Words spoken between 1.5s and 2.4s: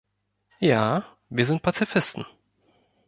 Pazifisten.